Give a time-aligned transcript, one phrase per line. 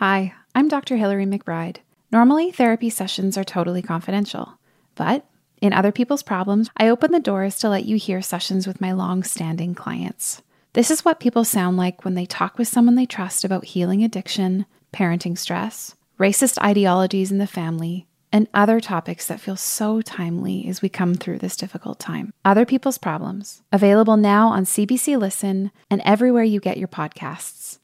[0.00, 0.96] Hi, I'm Dr.
[0.96, 1.76] Hillary McBride.
[2.10, 4.54] Normally, therapy sessions are totally confidential,
[4.94, 5.26] but
[5.60, 8.92] in Other People's Problems, I open the doors to let you hear sessions with my
[8.92, 10.40] long standing clients.
[10.72, 14.02] This is what people sound like when they talk with someone they trust about healing
[14.02, 20.66] addiction, parenting stress, racist ideologies in the family, and other topics that feel so timely
[20.66, 22.32] as we come through this difficult time.
[22.42, 27.80] Other People's Problems, available now on CBC Listen and everywhere you get your podcasts.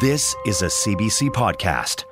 [0.00, 2.04] This is a CBC podcast.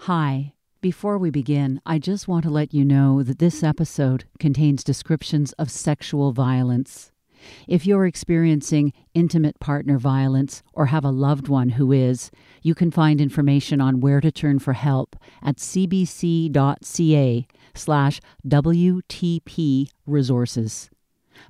[0.00, 0.52] Hi.
[0.82, 5.54] Before we begin, I just want to let you know that this episode contains descriptions
[5.54, 7.10] of sexual violence.
[7.66, 12.30] If you're experiencing intimate partner violence or have a loved one who is,
[12.60, 20.90] you can find information on where to turn for help at cbc.ca slash WTP resources.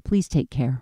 [0.05, 0.80] Please take care.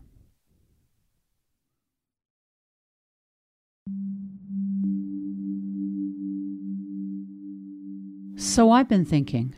[8.39, 9.55] So I've been thinking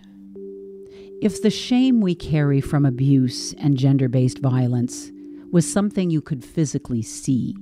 [1.21, 5.11] if the shame we carry from abuse and gender based violence
[5.51, 7.57] was something you could physically see,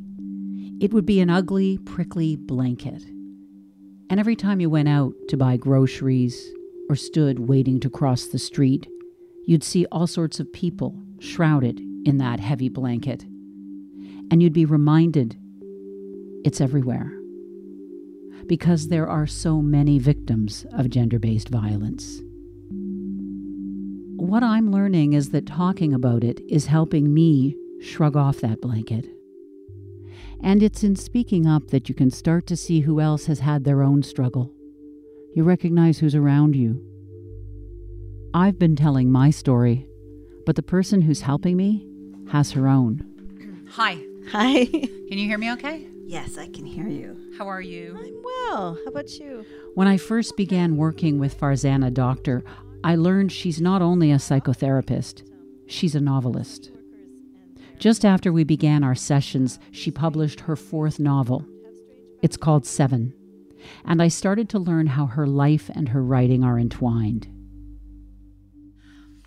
[0.78, 3.02] it would be an ugly, prickly blanket.
[4.10, 6.52] And every time you went out to buy groceries
[6.90, 8.86] or stood waiting to cross the street,
[9.46, 13.22] you'd see all sorts of people shrouded in that heavy blanket.
[14.30, 15.34] And you'd be reminded
[16.44, 17.10] it's everywhere
[18.46, 22.20] because there are so many victims of gender based violence.
[24.16, 29.06] What I'm learning is that talking about it is helping me shrug off that blanket.
[30.42, 33.64] And it's in speaking up that you can start to see who else has had
[33.64, 34.52] their own struggle.
[35.34, 36.82] You recognize who's around you.
[38.34, 39.86] I've been telling my story,
[40.44, 41.86] but the person who's helping me
[42.30, 43.04] has her own.
[43.72, 43.98] Hi.
[44.30, 44.66] Hi.
[44.66, 45.86] Can you hear me okay?
[46.08, 47.32] Yes, I can hear you.
[47.36, 47.98] How are you?
[47.98, 48.78] I'm well.
[48.84, 49.44] How about you?
[49.74, 52.44] When I first began working with Farzana Doctor,
[52.84, 55.28] I learned she's not only a psychotherapist,
[55.66, 56.70] she's a novelist.
[57.80, 61.44] Just after we began our sessions, she published her fourth novel.
[62.22, 63.12] It's called Seven.
[63.84, 67.26] And I started to learn how her life and her writing are entwined.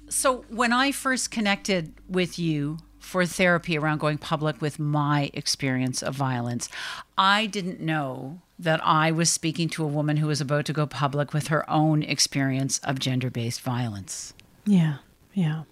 [0.07, 6.03] So, when I first connected with you for therapy around going public with my experience
[6.03, 6.69] of violence,
[7.17, 10.85] I didn't know that I was speaking to a woman who was about to go
[10.85, 14.33] public with her own experience of gender based violence.
[14.65, 14.97] Yeah,
[15.33, 15.63] yeah.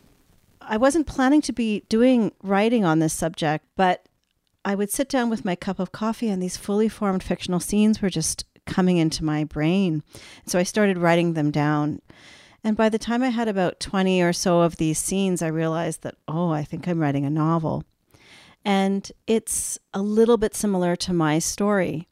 [0.62, 4.08] I wasn't planning to be doing writing on this subject, but
[4.66, 8.02] I would sit down with my cup of coffee and these fully formed fictional scenes
[8.02, 10.04] were just coming into my brain.
[10.46, 12.02] So I started writing them down.
[12.64, 16.02] And by the time I had about 20 or so of these scenes, I realized
[16.02, 17.84] that, oh, I think I'm writing a novel.
[18.66, 22.08] And it's a little bit similar to my story.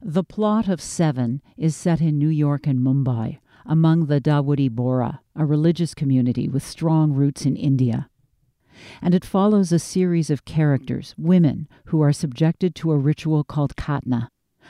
[0.00, 5.18] The plot of Seven is set in New York and Mumbai, among the Dawoodi Bohra,
[5.36, 8.08] a religious community with strong roots in India.
[9.02, 13.76] And it follows a series of characters, women, who are subjected to a ritual called
[13.76, 14.28] khatna,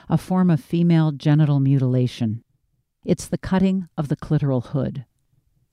[0.08, 2.42] a form of female genital mutilation.
[3.08, 5.06] It's the cutting of the clitoral hood.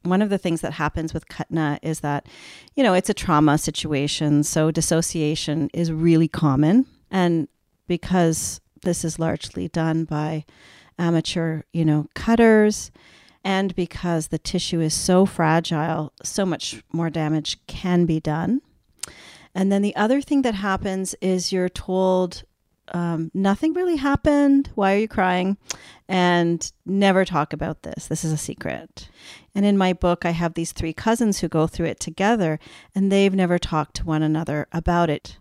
[0.03, 2.28] One of the things that happens with khatna is that,
[2.75, 6.85] you know, it's a trauma situation, so dissociation is really common.
[7.12, 7.50] And
[7.88, 10.46] because this is largely done by
[10.97, 12.90] amateur, you know, cutters,
[13.44, 18.62] and because the tissue is so fragile, so much more damage can be done.
[19.53, 22.44] And then the other thing that happens is you're told
[22.90, 24.69] um, nothing really happened.
[24.75, 25.57] Why are you crying?
[26.07, 28.07] And never talk about this.
[28.07, 29.09] This is a secret.
[29.53, 32.59] And in my book, I have these three cousins who go through it together,
[32.94, 35.38] and they've never talked to one another about it.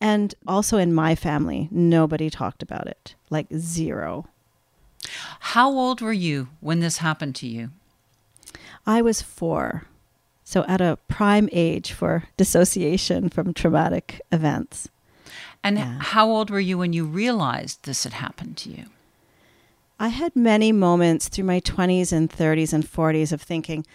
[0.00, 4.26] And also in my family, nobody talked about it like zero.
[5.40, 7.70] How old were you when this happened to you?
[8.86, 9.86] I was four.
[10.44, 14.88] So at a prime age for dissociation from traumatic events.
[15.64, 15.98] And yeah.
[16.00, 18.86] how old were you when you realized this had happened to you?
[19.98, 23.86] I had many moments through my 20s and 30s and 40s of thinking,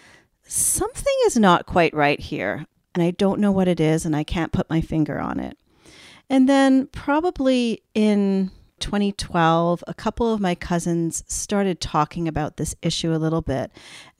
[0.46, 2.66] something is not quite right here.
[2.94, 5.58] And I don't know what it is, and I can't put my finger on it.
[6.30, 13.12] And then, probably in 2012, a couple of my cousins started talking about this issue
[13.12, 13.70] a little bit,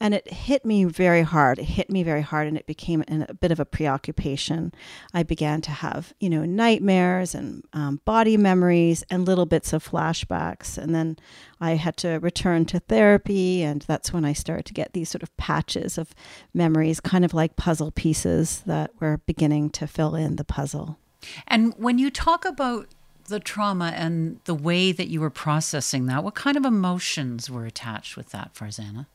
[0.00, 1.58] and it hit me very hard.
[1.58, 4.72] It hit me very hard, and it became a bit of a preoccupation.
[5.14, 9.88] I began to have, you know, nightmares and um, body memories and little bits of
[9.88, 10.78] flashbacks.
[10.78, 11.16] And then
[11.60, 15.22] I had to return to therapy, and that's when I started to get these sort
[15.22, 16.14] of patches of
[16.52, 20.98] memories, kind of like puzzle pieces that were beginning to fill in the puzzle.
[21.46, 22.86] And when you talk about
[23.28, 27.64] the trauma and the way that you were processing that, what kind of emotions were
[27.64, 29.06] attached with that, Farzana?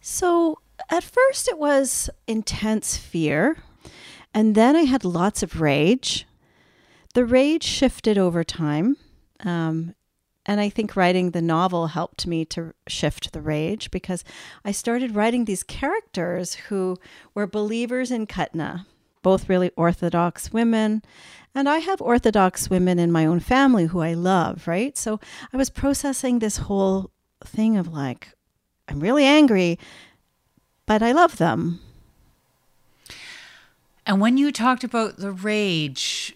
[0.00, 0.58] So
[0.88, 3.58] at first it was intense fear,
[4.32, 6.26] and then I had lots of rage.
[7.14, 8.96] The rage shifted over time.
[9.40, 9.94] Um,
[10.46, 14.24] and I think writing the novel helped me to shift the rage because
[14.64, 16.96] I started writing these characters who
[17.34, 18.86] were believers in khatna,
[19.22, 21.02] both really Orthodox women.
[21.54, 24.96] And I have Orthodox women in my own family who I love, right?
[24.96, 25.20] So
[25.52, 27.10] I was processing this whole
[27.44, 28.28] thing of like,
[28.88, 29.78] I'm really angry,
[30.86, 31.80] but I love them.
[34.06, 36.34] And when you talked about the rage,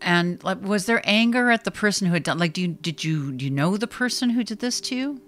[0.00, 2.38] and like, was there anger at the person who had done?
[2.38, 5.20] Like, do you did you do you know the person who did this to you?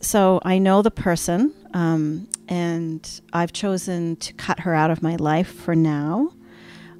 [0.00, 5.16] So I know the person, um, and I've chosen to cut her out of my
[5.16, 6.32] life for now,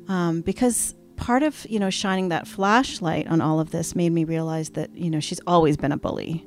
[0.08, 4.24] um, because part of you know shining that flashlight on all of this made me
[4.24, 6.46] realize that you know she's always been a bully.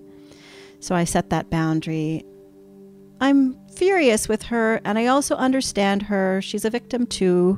[0.80, 2.24] So I set that boundary.
[3.20, 6.42] I'm furious with her, and I also understand her.
[6.42, 7.58] She's a victim too.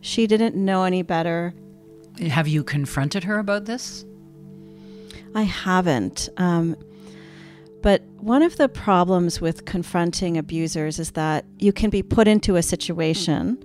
[0.00, 1.54] She didn't know any better.
[2.20, 4.04] Have you confronted her about this?
[5.34, 6.28] I haven't.
[6.36, 6.76] Um,
[7.82, 12.56] but one of the problems with confronting abusers is that you can be put into
[12.56, 13.62] a situation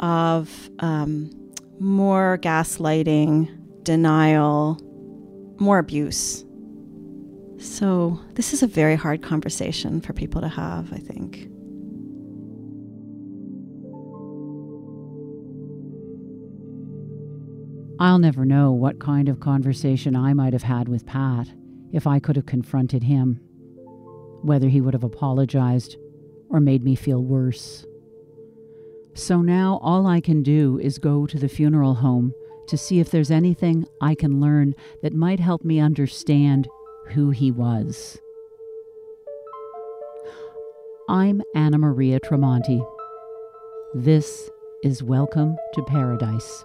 [0.00, 1.30] of um,
[1.78, 3.48] more gaslighting,
[3.82, 4.78] denial,
[5.58, 6.44] more abuse.
[7.58, 11.46] So, this is a very hard conversation for people to have, I think.
[18.00, 21.48] I'll never know what kind of conversation I might have had with Pat
[21.92, 23.40] if I could have confronted him,
[24.42, 25.96] whether he would have apologized
[26.48, 27.86] or made me feel worse.
[29.14, 32.32] So now all I can do is go to the funeral home
[32.68, 36.68] to see if there's anything I can learn that might help me understand
[37.08, 38.18] who he was.
[41.08, 42.86] I'm Anna Maria Tremonti.
[43.94, 44.48] This
[44.84, 46.64] is Welcome to Paradise.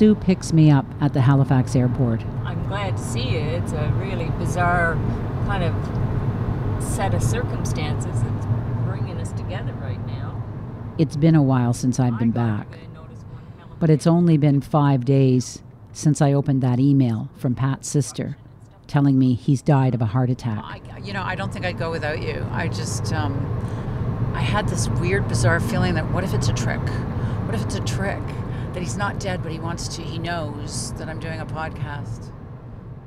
[0.00, 2.24] Sue picks me up at the Halifax airport.
[2.46, 3.38] I'm glad to see you.
[3.38, 4.94] It's a really bizarre
[5.44, 8.46] kind of set of circumstances that's
[8.86, 10.42] bringing us together right now.
[10.96, 12.78] It's been a while since I've been back,
[13.78, 15.60] but it's only been five days
[15.92, 18.38] since I opened that email from Pat's sister
[18.86, 20.64] telling me he's died of a heart attack.
[20.64, 22.48] I, you know, I don't think I'd go without you.
[22.52, 23.34] I just, um,
[24.34, 26.80] I had this weird, bizarre feeling that what if it's a trick?
[27.44, 28.22] What if it's a trick?
[28.72, 32.30] That he's not dead, but he wants to, he knows that I'm doing a podcast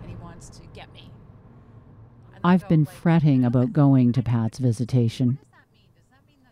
[0.01, 1.09] and he wants to get me.
[2.43, 5.39] I've been like- fretting about going to Pat's visitation.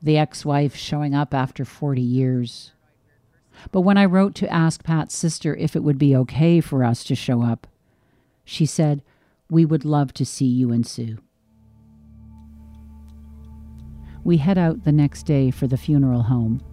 [0.02, 2.72] The ex wife showing up after 40 years.
[3.72, 7.04] But when I wrote to ask Pat's sister if it would be okay for us
[7.04, 7.68] to show up,
[8.46, 9.04] she said,
[9.50, 11.18] We would love to see you and Sue.
[14.24, 16.64] We head out the next day for the funeral home.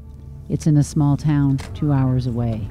[0.48, 2.70] It's in a small town two hours away.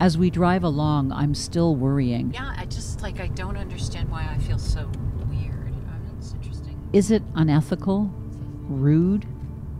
[0.00, 2.32] As we drive along, I'm still worrying.
[2.34, 4.90] Yeah, I just, like, I don't understand why I feel so
[5.28, 5.68] weird.
[5.68, 6.88] Um, it's interesting.
[6.92, 8.10] Is it unethical,
[8.66, 9.26] rude,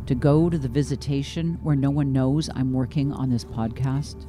[0.06, 4.26] to go to the visitation where no one knows I'm working on this podcast?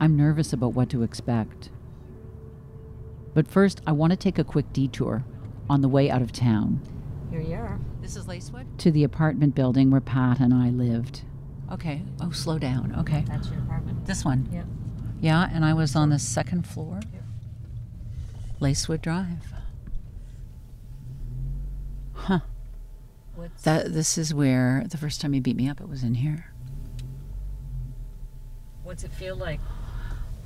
[0.00, 1.70] I'm nervous about what to expect.
[3.32, 5.24] But first, I want to take a quick detour
[5.70, 6.82] on the way out of town
[7.32, 7.80] Here you are.
[8.02, 8.66] This is Lacewood?
[8.76, 11.22] to the apartment building where Pat and I lived.
[11.72, 12.02] Okay.
[12.20, 12.94] Oh, slow down.
[12.98, 13.24] Okay.
[13.26, 14.04] That's your apartment.
[14.04, 14.46] This one.
[14.52, 14.64] Yeah.
[15.18, 17.00] Yeah, and I was on the second floor.
[18.60, 19.54] Lacewood Drive.
[22.12, 22.40] Huh.
[23.34, 26.16] What's That this is where the first time you beat me up it was in
[26.16, 26.52] here.
[28.84, 29.60] What's it feel like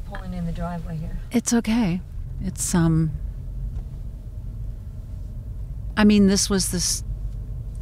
[0.05, 1.19] pulling in the driveway here?
[1.33, 2.01] It's okay.
[2.41, 3.11] It's um
[5.97, 7.03] I mean this was this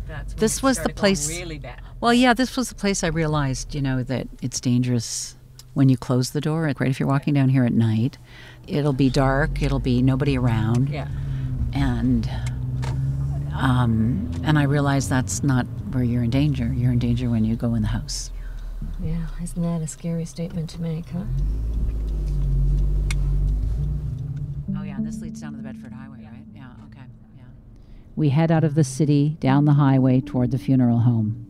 [0.06, 1.80] That's This was the place- Really bad.
[2.00, 5.36] well yeah, this was the place I realized, you know, that it's dangerous
[5.74, 6.66] when you close the door.
[6.68, 8.18] Like right if you're walking down here at night,
[8.68, 10.88] it'll be dark, it'll be nobody around.
[10.88, 11.08] Yeah.
[11.72, 12.30] and
[13.56, 16.72] um, and I realize that's not where you're in danger.
[16.76, 18.30] You're in danger when you go in the house.
[19.00, 19.26] Yeah.
[19.42, 21.22] Isn't that a scary statement to make, huh?
[24.76, 26.44] Oh yeah, and this leads down to the Bedford Highway, right?
[26.54, 26.66] Yeah.
[26.86, 27.04] Okay.
[27.36, 27.44] Yeah.
[28.16, 31.40] We head out of the city down the highway toward the funeral home.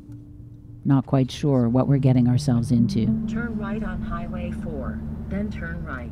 [0.85, 3.06] Not quite sure what we're getting ourselves into.
[3.28, 6.11] Turn right on Highway 4, then turn right.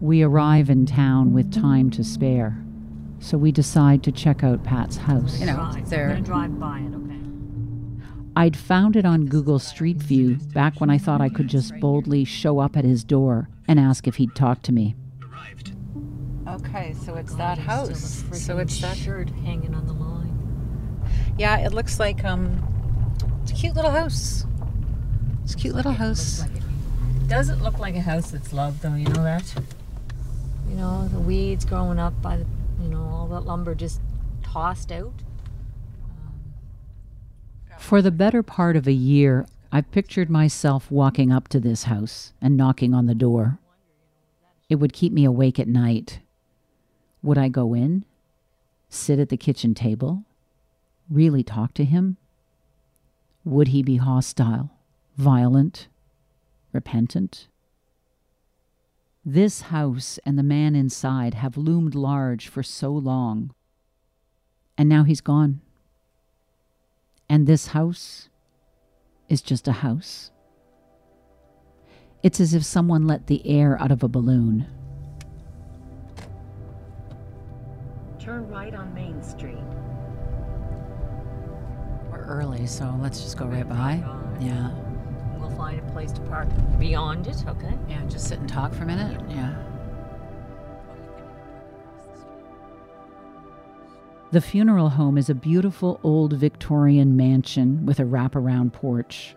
[0.00, 2.62] We arrive in town with time to spare,
[3.20, 5.38] so we decide to check out Pat's house.
[5.38, 5.76] You know, Drive.
[5.76, 6.20] I'm there.
[6.20, 7.18] drive by it, okay?
[8.36, 12.24] I'd found it on Google Street View back when I thought I could just boldly
[12.24, 14.96] show up at his door and ask if he'd talk to me.
[16.52, 18.24] Okay, so it's God, that house.
[18.32, 18.96] So it's that.
[18.96, 21.00] shirt hanging on the line.
[21.38, 22.62] Yeah, it looks like um,
[23.42, 24.44] it's a cute little house.
[25.44, 26.40] It's a cute little house.
[26.40, 27.28] Looks like it.
[27.28, 28.94] Doesn't look like a house that's loved, though.
[28.94, 29.54] You know that.
[30.68, 32.46] You know the weeds growing up by the,
[32.82, 34.00] you know, all that lumber just
[34.42, 35.12] tossed out.
[37.78, 42.32] For the better part of a year, I've pictured myself walking up to this house
[42.40, 43.58] and knocking on the door.
[44.68, 46.20] It would keep me awake at night.
[47.22, 48.04] Would I go in?
[48.88, 50.24] Sit at the kitchen table?
[51.08, 52.16] Really talk to him?
[53.44, 54.70] Would he be hostile,
[55.16, 55.88] violent,
[56.72, 57.48] repentant?
[59.24, 63.54] This house and the man inside have loomed large for so long.
[64.76, 65.60] And now he's gone.
[67.28, 68.28] And this house
[69.28, 70.30] is just a house.
[72.22, 74.66] It's as if someone let the air out of a balloon.
[78.22, 79.58] Turn right on Main Street.
[82.08, 84.04] We're early, so let's just go right oh by.
[84.38, 84.70] Yeah.
[85.40, 86.46] We'll find a place to park
[86.78, 87.76] beyond it, okay?
[87.88, 89.20] Yeah, just sit and talk for a minute.
[89.28, 89.56] Yeah.
[89.56, 89.74] Oh,
[94.30, 99.34] the funeral home is a beautiful old Victorian mansion with a wraparound porch.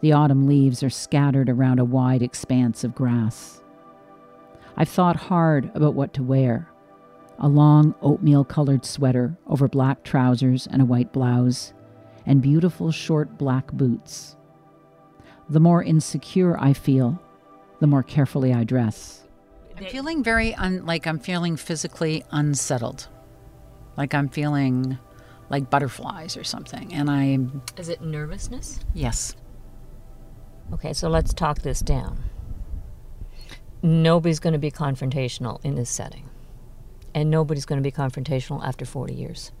[0.00, 3.60] The autumn leaves are scattered around a wide expanse of grass.
[4.78, 6.70] I've thought hard about what to wear
[7.38, 11.72] a long oatmeal colored sweater over black trousers and a white blouse,
[12.26, 14.36] and beautiful short black boots.
[15.48, 17.20] The more insecure I feel,
[17.80, 19.26] the more carefully I dress.
[19.76, 23.08] I'm feeling very un- like I'm feeling physically unsettled.
[23.96, 24.98] Like I'm feeling
[25.50, 26.94] like butterflies or something.
[26.94, 28.80] And I'm Is it nervousness?
[28.94, 29.34] yes.
[30.72, 32.22] Okay, so let's talk this down.
[33.82, 36.30] Nobody's going to be confrontational in this setting.
[37.14, 39.52] And nobody's going to be confrontational after 40 years.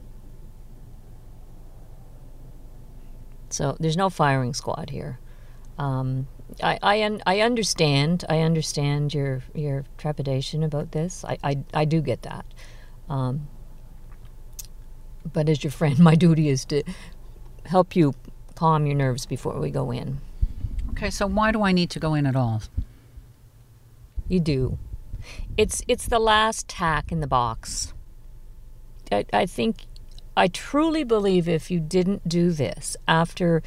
[3.48, 5.20] So there's no firing squad here.
[5.78, 6.26] Um,
[6.62, 8.24] I, I, un- I understand.
[8.28, 11.24] I understand your your trepidation about this.
[11.24, 12.44] I, I, I do get that.
[13.08, 13.48] Um,
[15.32, 16.82] but as your friend, my duty is to
[17.66, 18.14] help you
[18.54, 20.18] calm your nerves before we go in.
[20.90, 22.62] Okay, so why do I need to go in at all?
[24.28, 24.78] You do.
[25.56, 27.92] It's it's the last tack in the box.
[29.12, 29.84] I, I think
[30.36, 33.62] I truly believe if you didn't do this after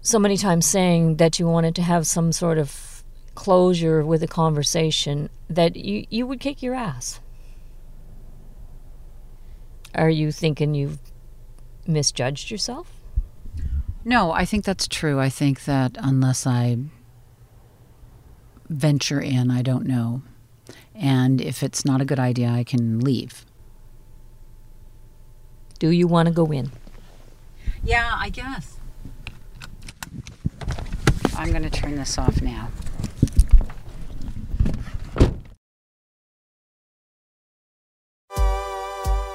[0.00, 4.26] so many times saying that you wanted to have some sort of closure with a
[4.26, 7.20] conversation, that you, you would kick your ass.
[9.94, 10.98] Are you thinking you've
[11.86, 13.00] misjudged yourself?
[14.04, 15.20] No, I think that's true.
[15.20, 16.78] I think that unless I
[18.72, 20.22] venture in, I don't know.
[20.94, 23.44] And if it's not a good idea, I can leave.
[25.78, 26.70] Do you want to go in?
[27.82, 28.76] Yeah, I guess.
[31.36, 32.68] I'm going to turn this off now.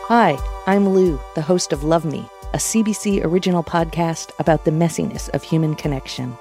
[0.09, 5.27] Hi, I'm Lou, the host of Love Me, a CBC original podcast about the messiness
[5.31, 6.37] of human connection.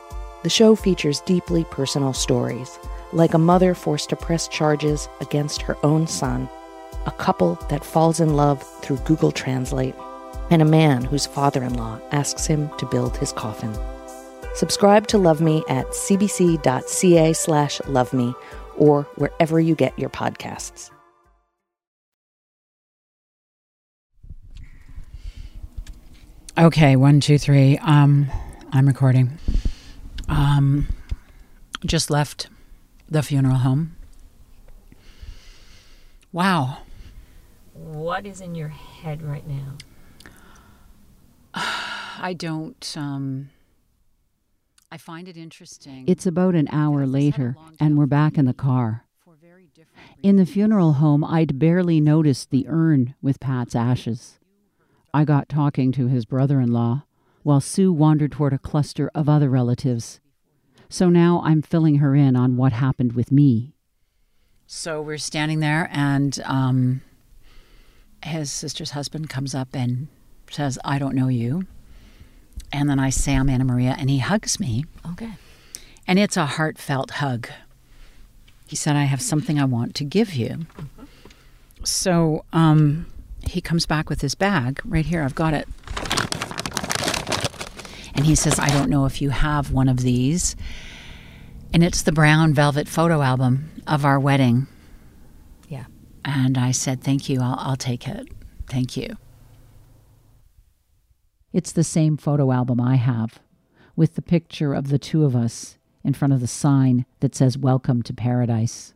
[0.47, 2.79] The show features deeply personal stories,
[3.13, 6.49] like a mother forced to press charges against her own son,
[7.05, 9.97] a couple that falls in love through Google Translate,
[10.53, 13.77] and a man whose father in law asks him to build his coffin.
[14.55, 18.33] Subscribe to Love Me at cbc.ca slash love me
[18.77, 20.93] or wherever you get your podcasts.
[26.57, 27.79] Okay, one, two, three.
[27.79, 28.31] Um,
[28.73, 29.41] I'm recording.
[30.29, 30.89] Um,
[31.85, 32.49] just left
[33.09, 33.97] the funeral home.
[36.33, 36.79] Wow.
[37.73, 39.77] What is in your head right now?
[41.55, 42.95] I don't.
[42.97, 43.51] Um,
[44.91, 46.05] I find it interesting.
[46.07, 49.05] It's about an hour later, and we're back in the car.
[50.23, 54.39] In the funeral home, I'd barely noticed the urn with Pat's ashes.
[55.13, 57.05] I got talking to his brother in law,
[57.47, 60.19] while Sue wandered toward a cluster of other relatives.
[60.89, 63.73] So now I'm filling her in on what happened with me.
[64.67, 67.03] So we're standing there, and um,
[68.25, 70.09] his sister's husband comes up and
[70.51, 71.69] says, I don't know you.
[72.73, 74.85] And then I say, I'm Anna Maria, and he hugs me.
[75.13, 75.35] Okay.
[76.05, 77.49] And it's a heartfelt hug.
[78.67, 80.67] He said, I have something I want to give you.
[81.85, 83.07] So um,
[83.47, 85.23] he comes back with his bag right here.
[85.23, 85.69] I've got it.
[88.17, 90.57] And he says, I don't know if you have one of these.
[91.75, 94.67] And it's the brown velvet photo album of our wedding.
[95.69, 95.85] Yeah.
[96.25, 97.41] And I said, Thank you.
[97.43, 98.27] I'll, I'll take it.
[98.69, 99.17] Thank you.
[101.53, 103.39] It's the same photo album I have,
[103.95, 107.59] with the picture of the two of us in front of the sign that says
[107.59, 108.95] Welcome to Paradise.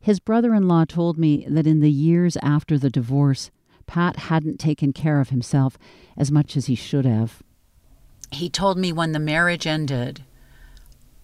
[0.00, 3.50] His brother in law told me that in the years after the divorce,
[3.86, 5.78] Pat hadn't taken care of himself
[6.16, 7.42] as much as he should have.
[8.30, 10.22] He told me when the marriage ended,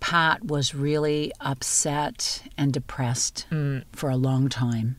[0.00, 3.84] Pat was really upset and depressed mm.
[3.92, 4.96] for a long time.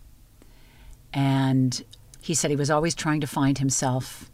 [1.13, 1.83] And
[2.21, 4.29] he said he was always trying to find himself.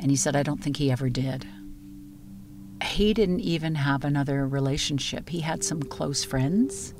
[0.00, 1.46] And he said, I don't think he ever did.
[2.82, 5.28] He didn't even have another relationship.
[5.28, 6.94] He had some close friends,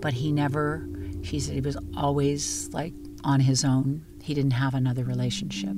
[0.00, 0.86] but he never,
[1.22, 4.04] he said he was always like on his own.
[4.22, 5.76] He didn't have another relationship.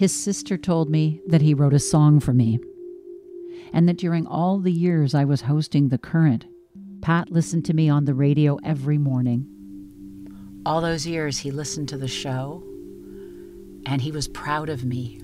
[0.00, 2.58] His sister told me that he wrote a song for me,
[3.70, 6.46] and that during all the years I was hosting The Current,
[7.02, 9.46] Pat listened to me on the radio every morning.
[10.64, 12.62] All those years he listened to the show
[13.84, 15.20] and he was proud of me.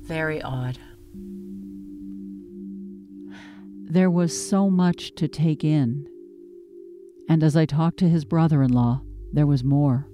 [0.00, 0.78] Very odd.
[3.84, 6.08] There was so much to take in.
[7.28, 10.09] And as I talked to his brother in law, there was more.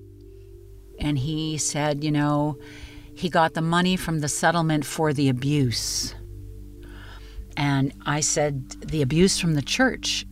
[0.99, 2.59] And he said, you know,
[3.15, 6.15] he got the money from the settlement for the abuse.
[7.57, 10.27] And I said, the abuse from the church.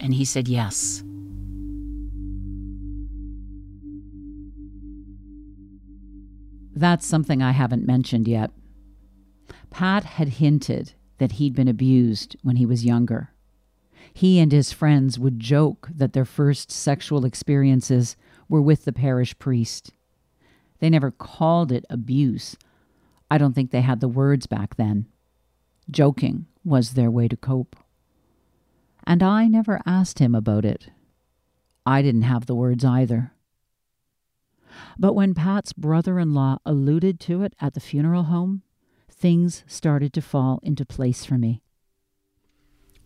[0.00, 1.04] And he said, yes.
[6.74, 8.50] That's something I haven't mentioned yet.
[9.70, 13.32] Pat had hinted that he'd been abused when he was younger.
[14.12, 18.16] He and his friends would joke that their first sexual experiences
[18.50, 19.92] were with the parish priest.
[20.80, 22.56] They never called it abuse.
[23.30, 25.06] I don't think they had the words back then.
[25.90, 27.76] Joking was their way to cope.
[29.04, 30.90] And I never asked him about it.
[31.86, 33.32] I didn't have the words either.
[34.98, 38.62] But when Pat's brother in law alluded to it at the funeral home,
[39.10, 41.62] things started to fall into place for me.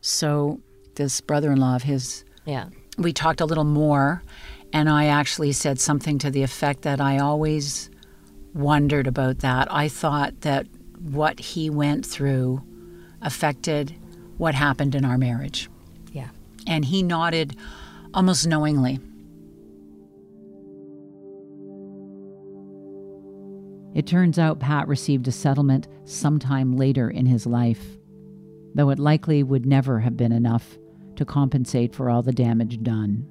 [0.00, 0.60] So,
[0.96, 2.68] this brother in law of his, Yeah.
[2.98, 4.22] we talked a little more,
[4.74, 7.90] and I actually said something to the effect that I always
[8.54, 9.72] wondered about that.
[9.72, 10.66] I thought that
[11.00, 12.60] what he went through
[13.22, 13.94] affected
[14.36, 15.70] what happened in our marriage.
[16.10, 16.30] Yeah.
[16.66, 17.56] And he nodded
[18.12, 18.98] almost knowingly.
[23.94, 27.96] It turns out Pat received a settlement sometime later in his life,
[28.74, 30.76] though it likely would never have been enough
[31.14, 33.28] to compensate for all the damage done.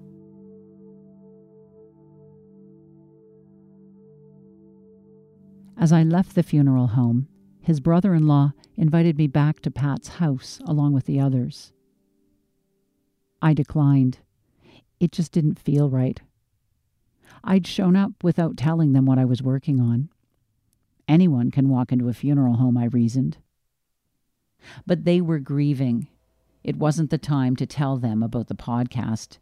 [5.78, 7.28] As I left the funeral home,
[7.62, 11.72] his brother in law invited me back to Pat's house along with the others.
[13.42, 14.20] I declined.
[15.00, 16.22] It just didn't feel right.
[17.44, 20.10] I'd shown up without telling them what I was working on.
[21.08, 23.38] Anyone can walk into a funeral home, I reasoned.
[24.86, 26.08] But they were grieving.
[26.64, 29.40] It wasn't the time to tell them about the podcast.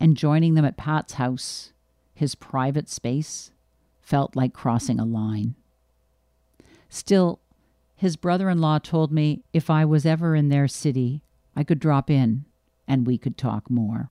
[0.00, 1.72] And joining them at Pat's house,
[2.14, 3.52] his private space,
[4.10, 5.54] felt like crossing a line.
[6.88, 7.40] Still,
[7.94, 11.22] his brother in law told me if I was ever in their city,
[11.54, 12.44] I could drop in
[12.88, 14.10] and we could talk more.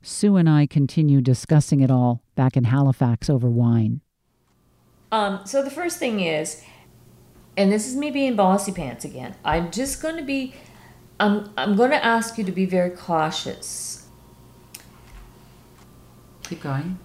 [0.00, 4.00] Sue and I continued discussing it all back in Halifax over wine.
[5.10, 6.62] Um, so the first thing is,
[7.56, 9.34] and this is me being bossy pants again.
[9.44, 10.54] I'm just going to be,
[11.18, 13.98] I'm I'm going to ask you to be very cautious
[16.48, 16.98] Keep going.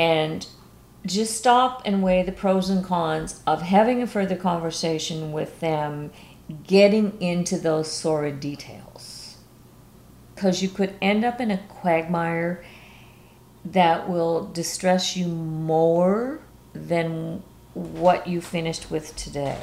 [0.00, 0.46] And
[1.04, 6.10] just stop and weigh the pros and cons of having a further conversation with them,
[6.66, 9.36] getting into those sordid details.
[10.34, 12.64] Because you could end up in a quagmire
[13.62, 16.40] that will distress you more
[16.72, 17.42] than
[17.74, 19.60] what you finished with today.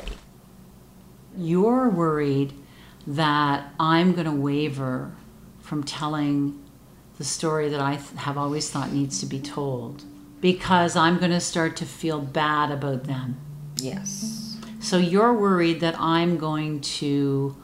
[1.36, 2.54] You're worried
[3.08, 5.16] that I'm going to waver
[5.62, 6.64] from telling
[7.18, 10.04] the story that I have always thought needs to be told
[10.40, 13.40] because I'm going to start to feel bad about them.
[13.78, 14.58] Yes.
[14.80, 17.56] So you're worried that I'm going to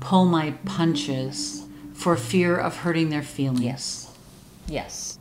[0.00, 3.62] pull my punches for fear of hurting their feelings.
[3.62, 4.12] Yes.
[4.68, 5.18] Yes.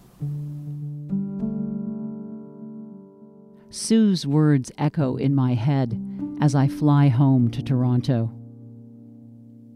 [3.70, 6.02] Sue's words echo in my head
[6.42, 8.32] as I fly home to Toronto.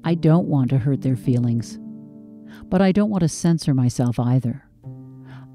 [0.03, 1.79] I don't want to hurt their feelings,
[2.65, 4.63] but I don't want to censor myself either.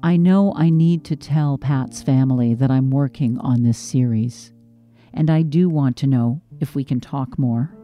[0.07, 4.53] I know I need to tell Pat's family that I'm working on this series,
[5.13, 7.75] and I do want to know if we can talk more.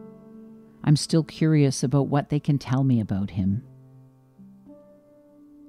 [0.84, 3.62] I'm still curious about what they can tell me about him.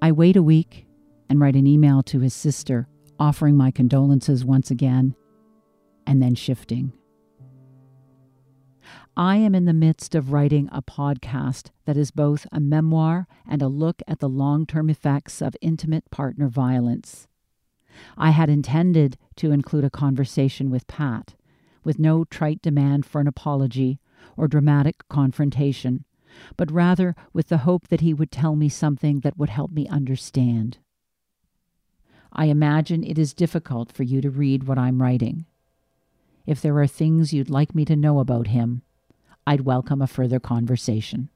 [0.02, 0.88] I wait a week
[1.28, 2.88] and write an email to his sister
[3.20, 5.14] offering my condolences once again,
[6.08, 6.94] and then shifting.
[9.18, 13.62] I am in the midst of writing a podcast that is both a memoir and
[13.62, 17.26] a look at the long term effects of intimate partner violence.
[18.18, 21.34] I had intended to include a conversation with Pat,
[21.86, 24.00] with no trite demand for an apology
[24.36, 26.04] or dramatic confrontation,
[26.58, 29.88] but rather with the hope that he would tell me something that would help me
[29.88, 30.80] understand.
[32.34, 35.46] I imagine it is difficult for you to read what I'm writing.
[36.46, 38.82] If there are things you'd like me to know about him,
[39.48, 41.30] I'd welcome a further conversation.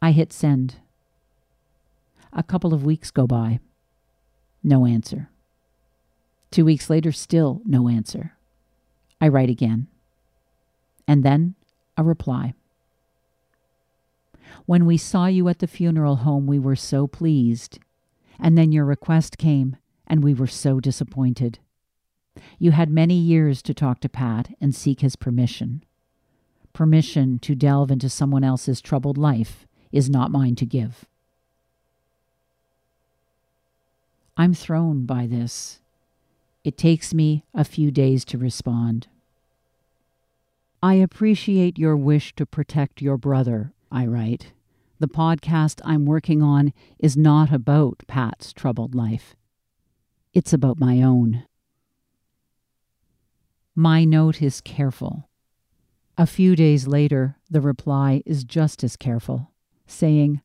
[0.00, 0.76] I hit send.
[2.32, 3.60] A couple of weeks go by.
[4.62, 5.28] No answer.
[6.50, 8.32] Two weeks later, still no answer.
[9.20, 9.88] I write again.
[11.06, 11.54] And then
[11.96, 12.54] a reply.
[14.64, 17.78] When we saw you at the funeral home, we were so pleased.
[18.38, 21.58] And then your request came, and we were so disappointed.
[22.58, 25.82] You had many years to talk to Pat and seek his permission.
[26.72, 31.04] Permission to delve into someone else's troubled life is not mine to give.
[34.36, 35.80] I'm thrown by this.
[36.64, 39.08] It takes me a few days to respond.
[40.82, 44.52] I appreciate your wish to protect your brother, I write.
[44.98, 49.34] The podcast I'm working on is not about Pat's troubled life.
[50.32, 51.44] It's about my own.
[53.80, 55.30] My note is careful.
[56.18, 59.52] A few days later, the reply is just as careful,
[59.86, 60.42] saying,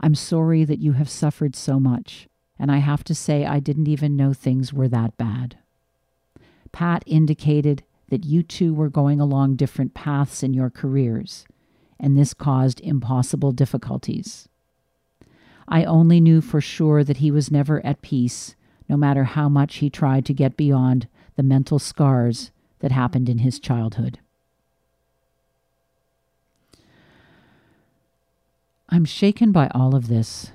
[0.00, 3.88] I'm sorry that you have suffered so much, and I have to say I didn't
[3.88, 5.56] even know things were that bad.
[6.72, 11.46] Pat indicated that you two were going along different paths in your careers,
[11.98, 14.46] and this caused impossible difficulties.
[15.66, 18.56] I only knew for sure that he was never at peace,
[18.90, 23.38] no matter how much he tried to get beyond the mental scars that happened in
[23.38, 24.18] his childhood.
[28.88, 30.52] I'm shaken by all of this.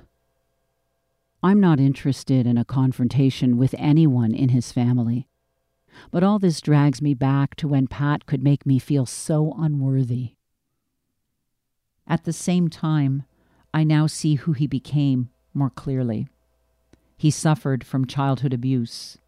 [1.42, 5.26] I'm not interested in a confrontation with anyone in his family.
[6.10, 10.34] But all this drags me back to when Pat could make me feel so unworthy.
[12.06, 13.24] At the same time,
[13.72, 16.28] I now see who he became more clearly.
[17.16, 19.18] He suffered from childhood abuse.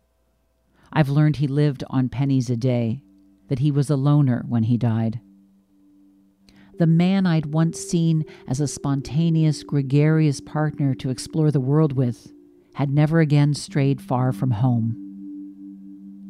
[0.92, 3.02] I've learned he lived on pennies a day,
[3.48, 5.20] that he was a loner when he died.
[6.78, 12.32] The man I'd once seen as a spontaneous, gregarious partner to explore the world with
[12.74, 14.96] had never again strayed far from home.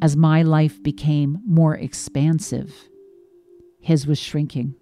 [0.01, 2.89] As my life became more expansive,
[3.79, 4.75] his was shrinking.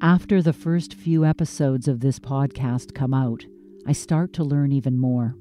[0.00, 3.46] After the first few episodes of this podcast come out,
[3.86, 5.34] I start to learn even more.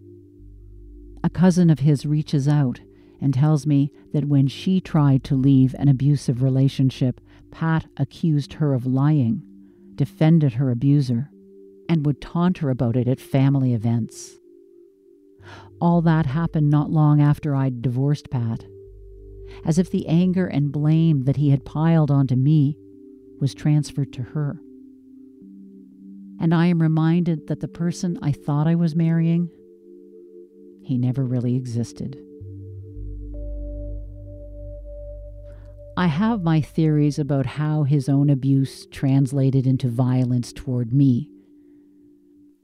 [1.23, 2.81] A cousin of his reaches out
[3.21, 8.73] and tells me that when she tried to leave an abusive relationship, Pat accused her
[8.73, 9.41] of lying,
[9.95, 11.29] defended her abuser,
[11.87, 14.39] and would taunt her about it at family events.
[15.79, 18.65] All that happened not long after I'd divorced Pat,
[19.65, 22.77] as if the anger and blame that he had piled onto me
[23.39, 24.59] was transferred to her.
[26.39, 29.49] And I am reminded that the person I thought I was marrying,
[30.83, 32.17] he never really existed.
[35.95, 41.29] I have my theories about how his own abuse translated into violence toward me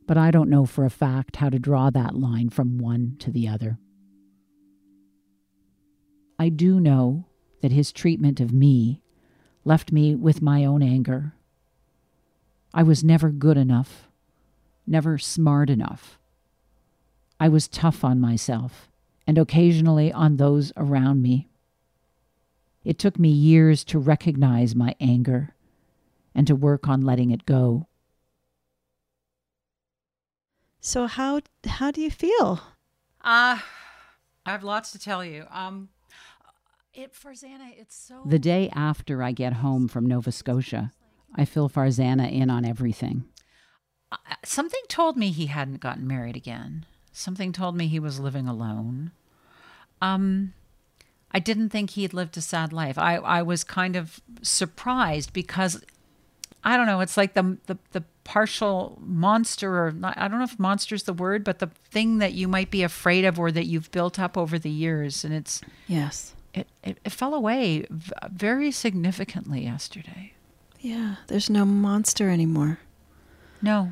[0.09, 3.29] but I don't know for a fact how to draw that line from one to
[3.29, 3.77] the other.
[6.39, 7.27] I do know
[7.61, 9.03] that his treatment of me
[9.63, 11.35] left me with my own anger.
[12.73, 14.09] I was never good enough,
[14.87, 16.18] never smart enough.
[17.39, 18.89] I was tough on myself
[19.25, 21.47] and occasionally on those around me.
[22.83, 25.53] It took me years to recognize my anger
[26.33, 27.87] and to work on letting it go.
[30.81, 32.61] So how how do you feel?
[33.21, 33.59] Uh,
[34.45, 35.45] I have lots to tell you.
[35.51, 35.89] Um,
[36.93, 40.91] it Farzana, it's so The day after I get home from Nova Scotia,
[41.35, 43.25] I fill Farzana in on everything.
[44.43, 46.85] something told me he hadn't gotten married again.
[47.11, 49.11] Something told me he was living alone.
[50.01, 50.53] Um,
[51.31, 52.97] I didn't think he'd lived a sad life.
[52.97, 55.83] I, I was kind of surprised because
[56.63, 57.01] I don't know.
[57.01, 61.13] It's like the the, the partial monster, or not, I don't know if monster's the
[61.13, 64.37] word, but the thing that you might be afraid of or that you've built up
[64.37, 66.35] over the years, and it's Yes.
[66.53, 67.85] it it, it fell away
[68.31, 70.33] very significantly yesterday.
[70.79, 71.15] Yeah.
[71.27, 72.79] There's no monster anymore.
[73.61, 73.91] No.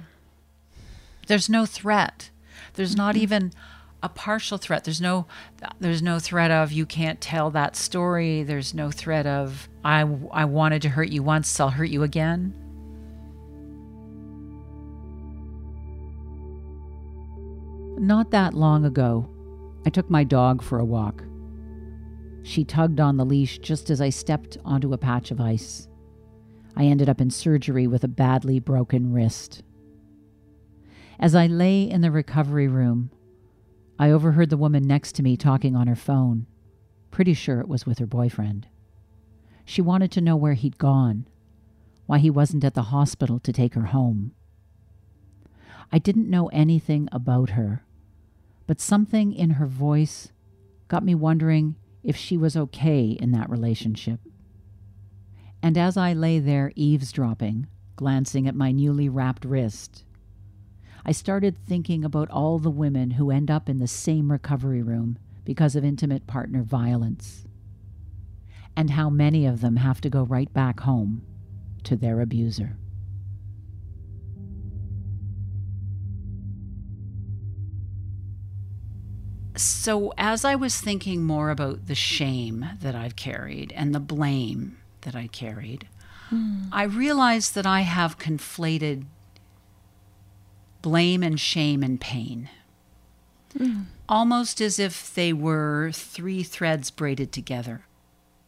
[1.28, 2.30] There's no threat.
[2.78, 3.20] There's not mm.
[3.20, 3.52] even
[4.04, 4.84] a partial threat.
[4.84, 5.26] There's no
[5.80, 8.44] there's no threat of you can't tell that story.
[8.44, 12.54] There's no threat of I I wanted to hurt you once, I'll hurt you again.
[18.00, 19.28] Not that long ago,
[19.86, 21.24] I took my dog for a walk.
[22.44, 25.88] She tugged on the leash just as I stepped onto a patch of ice.
[26.76, 29.64] I ended up in surgery with a badly broken wrist.
[31.20, 33.10] As I lay in the recovery room,
[33.98, 36.46] I overheard the woman next to me talking on her phone.
[37.10, 38.68] Pretty sure it was with her boyfriend.
[39.66, 41.28] She wanted to know where he'd gone,
[42.06, 44.34] why he wasn't at the hospital to take her home.
[45.92, 47.84] I didn't know anything about her,
[48.68, 50.32] but something in her voice
[50.88, 54.20] got me wondering if she was okay in that relationship.
[55.64, 60.04] And as I lay there eavesdropping, glancing at my newly wrapped wrist,
[61.06, 65.18] I started thinking about all the women who end up in the same recovery room
[65.46, 67.46] because of intimate partner violence,
[68.76, 71.22] and how many of them have to go right back home
[71.84, 72.78] to their abuser.
[79.56, 84.78] So as I was thinking more about the shame that I've carried and the blame
[85.02, 85.88] that I carried,
[86.30, 86.66] hmm.
[86.72, 89.06] I realized that I have conflated
[90.82, 92.50] blame and shame and pain.
[93.58, 93.86] Mm.
[94.10, 97.86] Almost as if they were three threads braided together.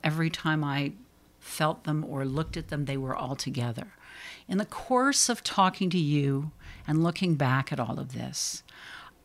[0.03, 0.93] Every time I
[1.39, 3.87] felt them or looked at them, they were all together.
[4.47, 6.51] In the course of talking to you
[6.87, 8.63] and looking back at all of this,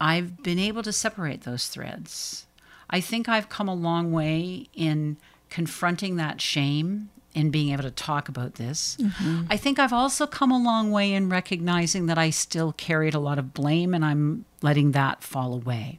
[0.00, 2.46] I've been able to separate those threads.
[2.90, 5.16] I think I've come a long way in
[5.50, 8.96] confronting that shame and being able to talk about this.
[9.00, 9.44] Mm-hmm.
[9.50, 13.18] I think I've also come a long way in recognizing that I still carried a
[13.18, 15.98] lot of blame and I'm letting that fall away.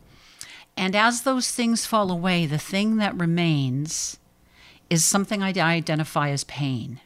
[0.77, 4.17] And as those things fall away, the thing that remains
[4.89, 6.99] is something I identify as pain.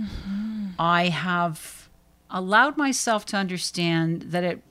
[0.00, 0.68] Mm-hmm.
[0.78, 1.88] I have
[2.30, 4.62] allowed myself to understand that it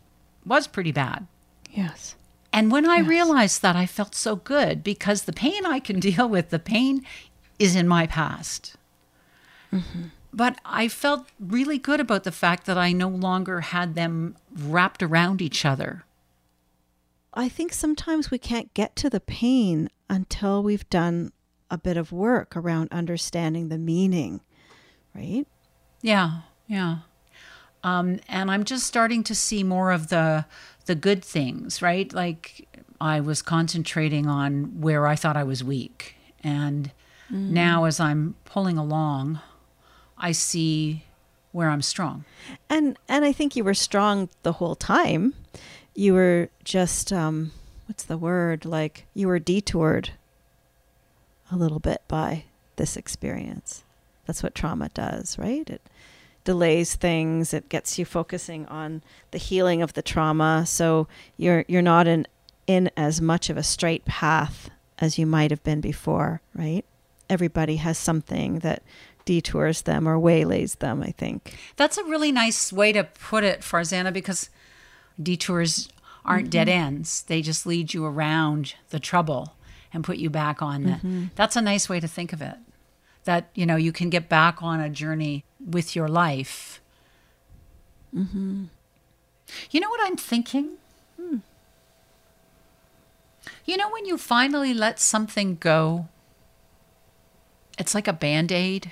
[0.46, 1.28] was pretty bad.
[1.72, 2.16] Yes.
[2.54, 6.28] And when I realized that, I felt so good because the pain I can deal
[6.30, 7.06] with, the pain
[7.60, 8.76] is in my past.
[10.34, 15.02] But I felt really good about the fact that I no longer had them wrapped
[15.02, 16.04] around each other.
[17.34, 21.32] I think sometimes we can't get to the pain until we've done
[21.72, 24.42] a bit of work around understanding the meaning,
[25.14, 25.46] right?
[26.02, 27.00] Yeah, yeah.
[27.84, 30.46] Um, and I'm just starting to see more of the
[30.86, 32.12] the good things, right?
[32.14, 32.68] Like
[33.02, 36.92] I was concentrating on where I thought I was weak, and
[37.30, 39.40] now as I'm pulling along,
[40.18, 41.04] I see
[41.52, 42.26] where I'm strong.
[42.70, 45.34] And and I think you were strong the whole time.
[45.94, 47.52] You were just um
[47.88, 48.66] what's the word?
[48.66, 50.12] Like you were detoured
[51.52, 52.44] a little bit by
[52.76, 53.84] this experience.
[54.26, 55.70] That's what trauma does, right?
[55.70, 55.82] It
[56.44, 59.02] delays things, it gets you focusing on
[59.32, 60.66] the healing of the trauma.
[60.66, 62.28] So you're you're not in
[62.68, 66.86] in as much of a straight path as you might have been before, right?
[67.30, 68.84] Everybody has something that
[69.26, 71.58] detours them or waylays them, I think.
[71.76, 74.50] That's a really nice way to put it, Farzana, because
[75.22, 75.90] detours
[76.24, 76.86] aren't dead mm-hmm.
[76.86, 77.24] ends.
[77.24, 79.56] They just lead you around the trouble
[79.94, 80.92] and put you back on the.
[80.92, 81.26] Mm-hmm.
[81.36, 82.56] That's a nice way to think of it.
[83.26, 86.82] That you know you can get back on a journey with your life.
[88.16, 88.66] Mm-hmm.
[89.72, 90.72] You know what I'm thinking?
[91.20, 91.38] Hmm.
[93.66, 96.08] You know when you finally let something go,
[97.78, 98.92] it's like a band aid.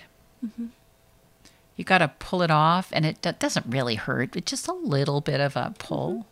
[1.76, 4.36] You got to pull it off, and it do- doesn't really hurt.
[4.36, 6.28] It's just a little bit of a pull.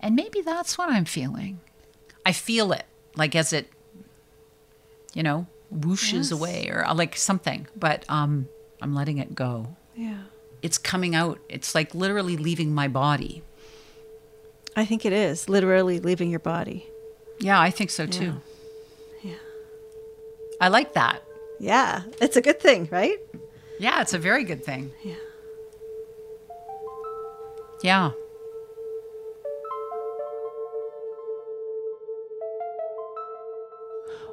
[0.00, 1.60] And maybe that's what I'm feeling.
[2.26, 2.84] I feel it,
[3.16, 3.70] like as it,
[5.14, 8.48] you know, whooshes away or uh, like something, but um,
[8.82, 9.76] I'm letting it go.
[9.94, 10.24] Yeah.
[10.62, 11.40] It's coming out.
[11.48, 13.42] It's like literally leaving my body.
[14.76, 16.86] I think it is literally leaving your body.
[17.40, 18.34] Yeah, I think so too.
[19.22, 19.34] Yeah.
[20.60, 21.22] I like that.
[21.58, 23.18] Yeah, it's a good thing, right?
[23.78, 24.92] Yeah, it's a very good thing.
[25.02, 25.14] Yeah.
[27.82, 28.10] Yeah.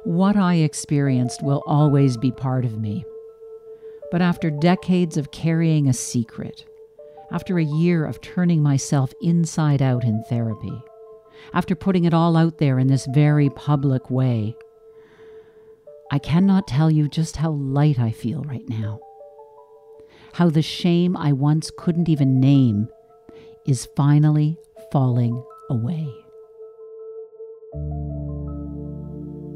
[0.04, 3.04] What I experienced will always be part of me.
[4.10, 6.64] But after decades of carrying a secret,
[7.30, 10.82] after a year of turning myself inside out in therapy,
[11.54, 14.56] after putting it all out there in this very public way,
[16.12, 19.00] I cannot tell you just how light I feel right now.
[20.34, 22.88] How the shame I once couldn't even name
[23.66, 24.58] is finally
[24.92, 26.06] falling away.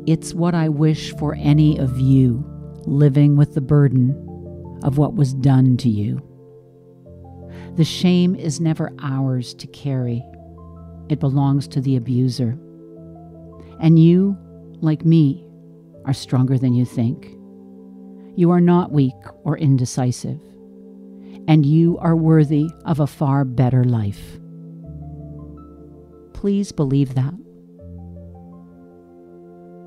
[0.06, 2.42] It's what I wish for any of you
[2.86, 4.12] living with the burden
[4.82, 6.22] of what was done to you.
[7.76, 10.24] The shame is never ours to carry,
[11.10, 12.58] it belongs to the abuser.
[13.78, 14.38] And you,
[14.80, 15.45] like me,
[16.06, 17.26] are stronger than you think.
[18.36, 19.14] You are not weak
[19.44, 20.40] or indecisive,
[21.48, 24.38] and you are worthy of a far better life.
[26.32, 27.34] Please believe that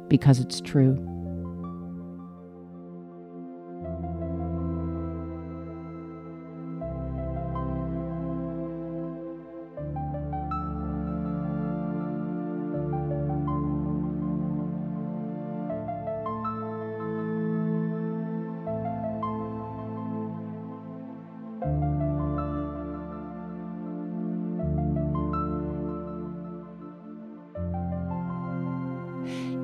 [0.09, 0.97] because it's true.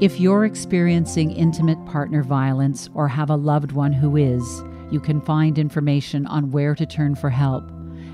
[0.01, 5.21] If you're experiencing intimate partner violence or have a loved one who is, you can
[5.21, 7.63] find information on where to turn for help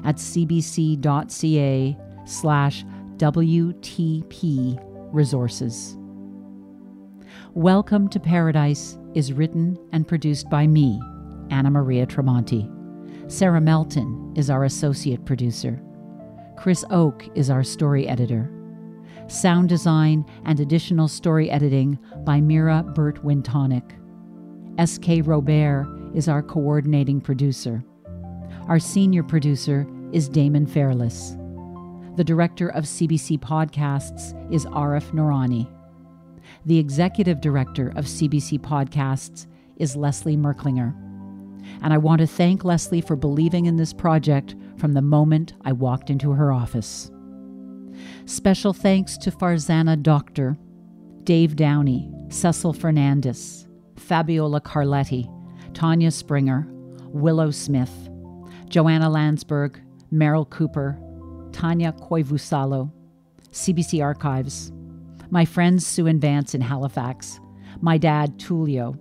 [0.05, 2.85] at cbc.ca slash
[3.17, 4.79] WTP
[5.11, 5.97] resources.
[7.55, 11.01] Welcome to Paradise is written and produced by me,
[11.49, 12.69] Anna Maria Tremonti.
[13.31, 15.81] Sarah Melton is our associate producer.
[16.57, 18.51] Chris Oke is our story editor
[19.31, 23.97] sound design, and additional story editing by Mira Burt Wintonick.
[24.77, 25.21] S.K.
[25.21, 27.83] Robert is our coordinating producer.
[28.67, 31.35] Our senior producer is Damon Fairless.
[32.15, 35.69] The director of CBC Podcasts is Arif Noorani.
[36.65, 40.93] The executive director of CBC Podcasts is Leslie Merklinger.
[41.81, 45.71] And I want to thank Leslie for believing in this project from the moment I
[45.71, 47.11] walked into her office.
[48.25, 50.57] Special thanks to Farzana Doctor,
[51.23, 55.29] Dave Downey, Cecil Fernandez, Fabiola Carletti,
[55.73, 56.67] Tanya Springer,
[57.07, 58.09] Willow Smith,
[58.69, 59.79] Joanna Landsberg,
[60.11, 60.97] Meryl Cooper,
[61.51, 62.91] Tanya Koivusalo,
[63.51, 64.71] CBC Archives,
[65.29, 67.39] my friends Sue and Vance in Halifax,
[67.81, 68.97] my dad Tulio,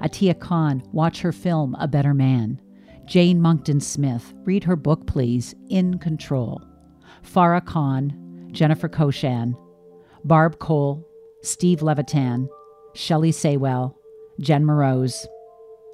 [0.00, 2.60] Attiya Khan, watch her film A Better Man,
[3.06, 6.62] Jane Monckton Smith, read her book please, In Control,
[7.28, 9.56] Farah Khan, Jennifer Koshan,
[10.24, 11.06] Barb Cole,
[11.42, 12.48] Steve Levitan,
[12.94, 13.94] Shelley Saywell,
[14.40, 15.26] Jen Morose,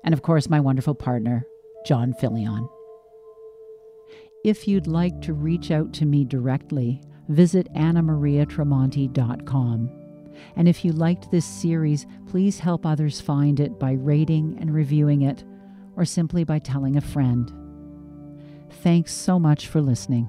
[0.05, 1.45] and of course my wonderful partner,
[1.87, 2.69] John Filion.
[4.45, 9.91] If you'd like to reach out to me directly, visit annamariatremonti.com.
[10.57, 15.23] And if you liked this series, please help others find it by rating and reviewing
[15.23, 15.45] it,
[15.97, 17.53] or simply by telling a friend.
[18.83, 20.29] Thanks so much for listening.